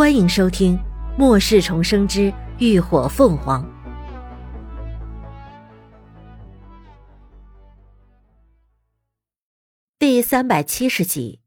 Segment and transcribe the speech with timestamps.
[0.00, 0.78] 欢迎收听
[1.18, 3.62] 《末世重生之浴火凤凰》
[9.98, 11.40] 第三百七十集，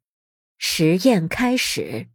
[0.59, 2.09] 实验开始。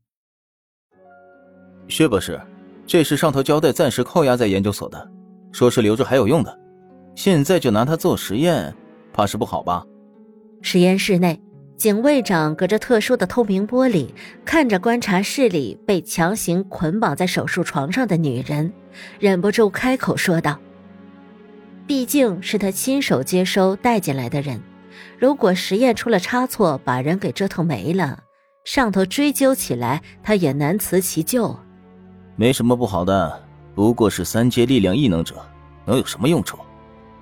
[1.88, 2.40] 薛博士，
[2.86, 5.10] 这是上头交代暂时扣押在研究所的，
[5.50, 6.56] 说是留着还有用的，
[7.16, 8.72] 现在就拿它做实验，
[9.12, 9.84] 怕是不好吧？
[10.62, 11.42] 实验室内。
[11.78, 14.08] 警卫长隔着特殊的透明玻璃
[14.44, 18.72] 看着观察室里被强行捆绑在手术床上的女人，
[19.20, 20.58] 忍不住开口说道
[21.86, 24.60] ：“毕竟是他亲手接收带进来的人，
[25.20, 28.24] 如果实验出了差错，把人给折腾没了，
[28.64, 31.56] 上头追究起来，他也难辞其咎。”
[32.34, 33.40] 没什么不好的，
[33.76, 35.36] 不过是三阶力量异能者，
[35.86, 36.58] 能有什么用处？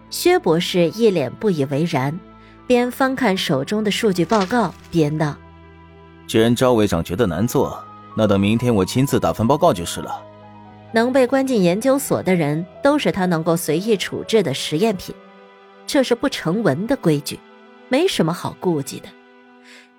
[0.09, 2.19] 薛博士一脸不以为然。
[2.67, 5.37] 边翻看手中的数据报告，边道
[6.27, 7.81] ：“既然赵委长觉得难做，
[8.17, 10.21] 那等明天我亲自打份报告就是了。
[10.93, 15.15] 能被关进研究所的人，都是他能够随意处置的实验品，
[15.87, 17.39] 这是不成文的规矩，
[17.89, 19.09] 没什么好顾忌的。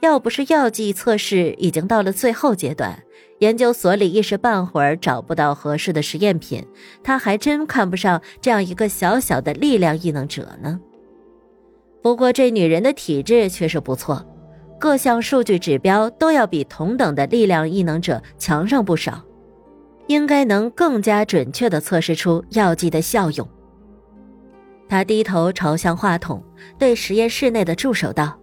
[0.01, 3.03] 要不是药剂测试已经到了最后阶段，
[3.39, 6.67] 研究所里一时半会儿找不到合适的实验品，
[7.01, 10.81] 他还真看不上这样一个小小的力量异能者呢。”
[12.07, 14.25] 不过这女人的体质却是不错，
[14.79, 19.21] 各项数据指标都要比同等的力量异能者强上不少，
[20.07, 23.45] 应该能更加准确地测试出药剂的效用。
[24.87, 26.41] 他低头朝向话筒，
[26.79, 28.39] 对实验室内的助手道：“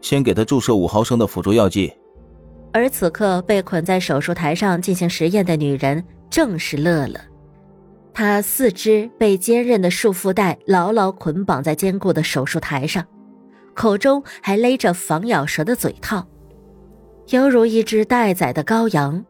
[0.00, 1.92] 先给他注射五毫升的辅助药剂。”
[2.72, 7.20] 而此刻被捆在手术台上进行实验的女人正是乐乐。
[8.18, 13.06] 他四肢被坚韧的束缚带牢牢捆绑在坚固的手术台上，
[13.74, 16.26] 口中还勒着防咬舌的嘴套，
[17.28, 19.22] 犹如一只待宰的羔羊。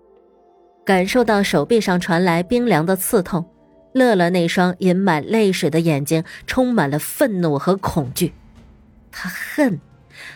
[0.84, 3.44] 感受到手臂上传来冰凉的刺痛，
[3.92, 8.32] 乐乐那双盈满泪水的眼睛充满了愤怒和恐惧。
[9.10, 9.80] 他恨，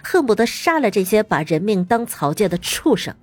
[0.03, 3.15] 恨不得杀了这些把人命当草芥的畜生。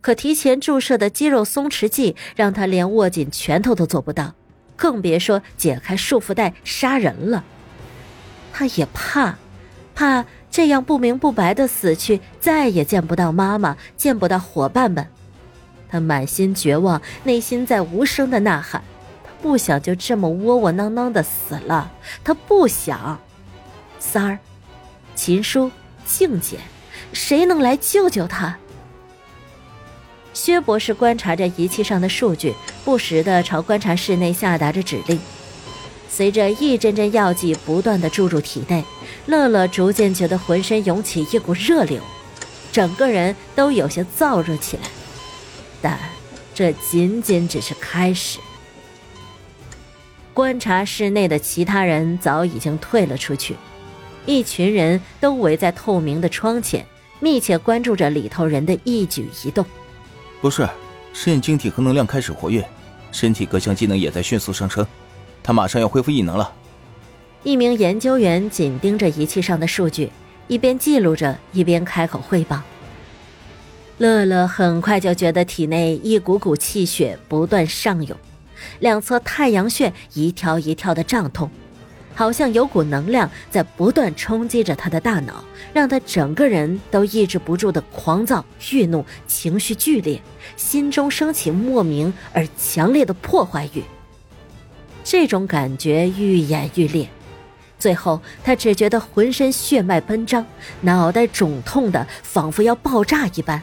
[0.00, 4.32] 可提前注射的肌肉松弛剂让他连握紧拳头都做不到。
[4.76, 7.44] 更别说解开束缚带杀人了。
[8.52, 9.36] 他也怕，
[9.94, 15.08] 怕这样不明不白的死去，再也见不到妈妈，见不到伙伴们。
[15.88, 18.82] 他满心绝望，内心在无声的呐喊：
[19.24, 21.90] 他不想就这么窝窝囊囊的死了，
[22.22, 23.18] 他不想。
[23.98, 24.38] 三儿，
[25.14, 25.70] 秦叔，
[26.04, 26.58] 静姐，
[27.12, 28.56] 谁能来救救他？
[30.32, 35.18] 薛博士观察着仪器上的数据，不时地朝观察室内下达着指令。
[36.08, 38.84] 随着一针针药剂不断地注入体内，
[39.26, 42.00] 乐乐逐渐觉得浑身涌起一股热流，
[42.70, 44.82] 整个人都有些燥热起来。
[45.82, 45.98] 但
[46.54, 48.38] 这仅仅只是开始。
[50.32, 53.56] 观察室内的其他人早已经退了出去，
[54.24, 56.86] 一群人都围在透明的窗前，
[57.18, 59.64] 密切关注着里头人的一举一动。
[60.40, 60.68] 不是，
[61.14, 62.68] 肾晶体核能量开始活跃，
[63.12, 64.84] 身体各项机能也在迅速上升，
[65.44, 66.52] 他马上要恢复异能了。
[67.44, 70.10] 一名研究员紧盯着仪器上的数据，
[70.48, 72.60] 一边记录着，一边开口汇报。
[73.98, 78.18] 乐乐很快就觉得体内一股股气血不断上涌，
[78.80, 81.48] 两侧太阳穴一跳一跳的胀痛。
[82.14, 90.22] 好像有股能量在不断冲击着他的大脑，让他整个人都抑制不住的狂躁、郁怒，情绪剧烈，
[90.56, 93.82] 心中升起莫名而强烈的破坏欲。
[95.02, 97.08] 这种感觉愈演愈烈，
[97.78, 100.46] 最后他只觉得浑身血脉奔张，
[100.80, 103.62] 脑袋肿痛的仿佛要爆炸一般。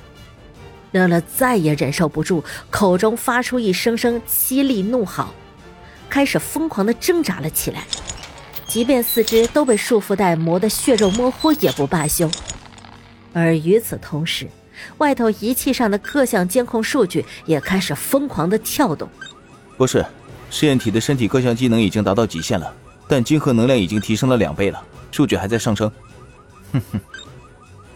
[0.92, 5.30] 乐乐再也忍受不住，口中发出一声声凄厉怒吼，
[6.10, 7.88] 开始疯狂的挣扎了起来。
[8.72, 12.32] 即便四肢都被束缚带磨得血肉模糊，也不罢休。
[13.34, 14.48] 而与此同时，
[15.00, 19.10] 外头仪器上的各项监控数据也开始疯狂的跳动。
[19.76, 20.06] 博士，
[20.50, 22.74] 试验体的身体各项机能已经达到极限了，
[23.10, 24.82] 但晶核能量已经提升了两倍了，
[25.12, 25.92] 数据还在上升。
[26.72, 27.00] 哼哼，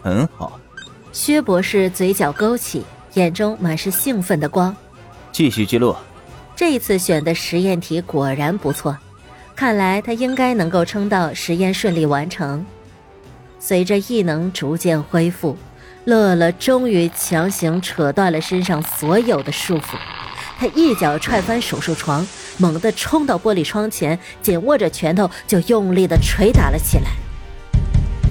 [0.02, 0.60] 很好。
[1.10, 2.84] 薛博士嘴角勾起，
[3.14, 4.76] 眼中满是兴奋的光。
[5.32, 5.96] 继续记录。
[6.54, 8.94] 这次选的实验体果然不错。
[9.56, 12.64] 看来他应该能够撑到实验顺利完成。
[13.58, 15.56] 随着异能逐渐恢复，
[16.04, 19.96] 乐乐终于强行扯断了身上所有的束缚。
[20.58, 22.26] 他一脚踹翻手术床，
[22.58, 27.10] 猛地冲到玻璃窗前，紧握着拳头就用力地捶打了起来。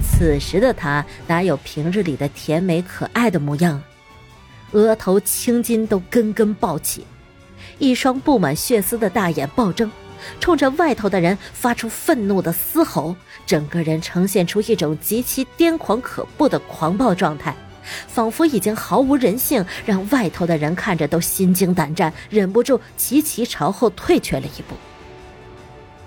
[0.04, 3.82] 此时的他哪有平日里的甜美可爱的模样？
[4.74, 7.04] 额头青筋都根根暴起，
[7.80, 9.90] 一双布满血丝的大眼暴睁，
[10.40, 17.56] 冲着外头的人发出愤怒的嘶吼，整个人呈现出一种极其癫狂可怖的狂暴状态，
[18.08, 24.76] 仿佛已经毫无人性，让外头的人看着都心惊胆战，忍不住齐齐朝后退却了一步。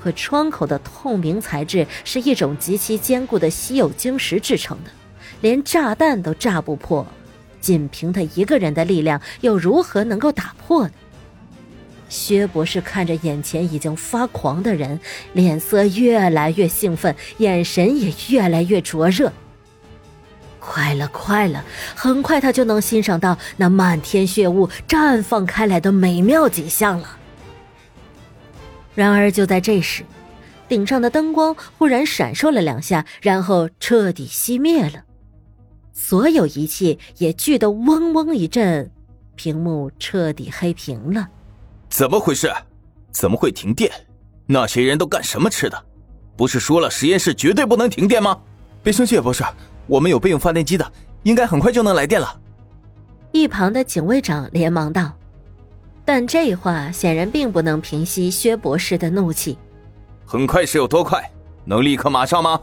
[0.01, 4.91] 可窗口的透明材质是一种极其坚固的稀有晶石制成的，
[5.41, 7.05] 连炸弹都炸不破，
[7.61, 10.93] 仅凭他一个人的力量，又如何能够打破呢？
[12.09, 14.99] 薛博士看着眼前已经发狂的人，
[15.33, 19.33] 脸色越来越兴奋，眼神也越来越灼热。
[20.59, 21.65] 快了，快了，
[21.95, 27.17] 很快他就能欣赏到那漫天血雾绽放开来的美妙景象了。
[28.95, 30.05] 然而，就在这时，
[30.69, 35.05] 顶上的灯光忽然闪烁了两下，然后彻底熄灭了，
[35.93, 38.91] 所有仪器也聚得嗡嗡一震，
[39.37, 41.29] 屏幕彻底黑屏了。
[41.99, 42.49] 怎么回事？
[43.11, 43.91] 怎么会停电？
[44.47, 45.85] 那些人都干什么吃的？
[46.37, 48.39] 不是说了实验室绝对不能停电吗？
[48.85, 49.43] 别生气，博士，
[49.89, 50.93] 我们有备用发电机的，
[51.25, 52.41] 应该很快就能来电了。
[53.33, 55.11] 一旁的警卫长连忙道，
[56.05, 59.59] 但这话显然并不能平息薛博士的怒气。
[60.25, 61.29] 很快是有多快？
[61.65, 62.61] 能立刻马上吗？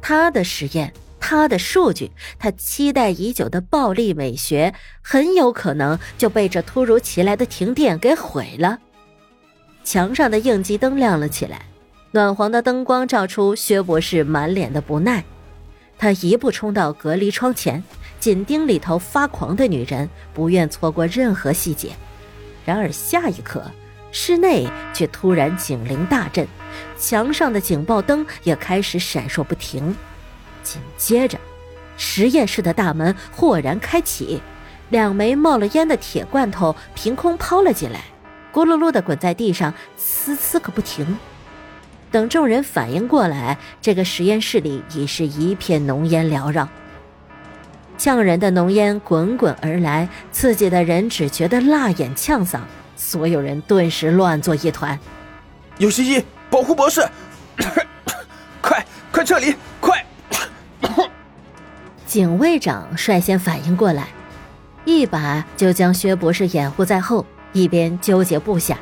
[0.00, 0.90] 他的实验。
[1.24, 8.80] 他的数据，他期待已久的暴力美学，很有可能就被这突如其来的停电给毁了。
[9.84, 11.62] 墙上的应急灯亮了起来，
[12.10, 15.24] 暖黄的灯光照出薛博士满脸的不耐。
[15.96, 17.82] 他一步冲到隔离窗前，
[18.18, 21.90] 紧盯里头发狂的女人，不愿错过任何细节。
[22.64, 23.62] 然而下一刻，
[24.10, 26.46] 室内却突然警铃大震，
[26.98, 29.96] 墙上的警报灯也开始闪烁不停。
[30.62, 31.38] 紧接着，
[31.96, 34.40] 实验室的大门豁然开启，
[34.90, 38.00] 两枚冒了烟的铁罐头凭空抛了进来，
[38.52, 41.18] 咕噜噜的滚在地上，呲呲个不停。
[42.10, 46.68] 等众人反应过来，这个实验室里已是一片浓烟缭绕，
[47.96, 52.60] 呛人的浓烟滚滚而来，刺激的人只觉得辣眼呛嗓，
[52.96, 54.98] 所有人顿时乱作一团。
[55.78, 57.00] 有袭击，保护博士！
[58.60, 59.54] 快，快撤离！
[59.80, 60.04] 快
[62.12, 64.08] 警卫长率先反应过来，
[64.84, 67.24] 一把就将薛博士掩护在后，
[67.54, 68.76] 一边纠结不下。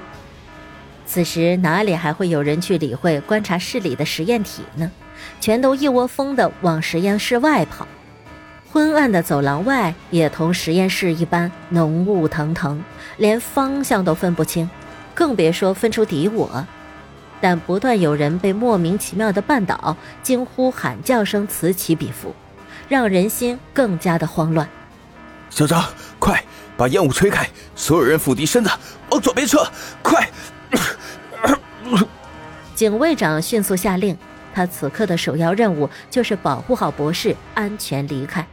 [1.06, 4.90] 此时哪里还会有人去理会观察室里的实验体呢？
[5.40, 7.86] 全都一窝蜂的往实验室外跑。
[8.72, 12.82] 昏暗的走廊外也同实验室一般浓雾腾腾，
[13.16, 14.68] 连方向都分不清，
[15.14, 16.66] 更别说分出敌我。
[17.40, 22.34] 但不断有人被莫名其妙的绊倒，惊呼喊叫声此起彼伏。
[22.90, 24.68] 让人心更加的慌乱。
[25.48, 25.80] 小张，
[26.18, 26.42] 快
[26.76, 27.48] 把烟雾吹开！
[27.76, 28.70] 所有人伏低身子，
[29.10, 29.64] 往左边撤！
[30.02, 30.28] 快！
[32.74, 34.18] 警卫长迅速下令，
[34.52, 38.44] 他此刻的首要任务就是保护好博士，安全离开。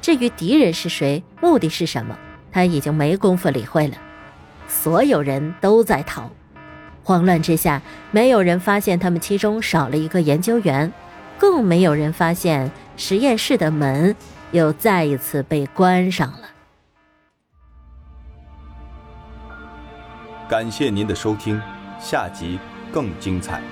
[0.00, 2.16] 至于敌人是谁，目的是什么，
[2.52, 3.96] 他已经没工夫理会了。
[4.68, 6.30] 所有人都在逃，
[7.02, 7.82] 慌乱之下，
[8.12, 10.92] 没有人发现他们其中少了一个研究员。
[11.38, 14.14] 更没有人发现实验室的门
[14.50, 16.40] 又再一次被关上了。
[20.48, 21.60] 感谢您的收听，
[22.00, 22.58] 下集
[22.92, 23.62] 更精彩。